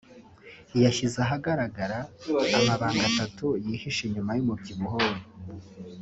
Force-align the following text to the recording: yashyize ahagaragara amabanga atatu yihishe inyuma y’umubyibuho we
yashyize 0.83 1.17
ahagaragara 1.25 1.97
amabanga 2.57 3.01
atatu 3.11 3.45
yihishe 3.65 4.01
inyuma 4.05 4.31
y’umubyibuho 4.33 4.97
we 5.09 5.17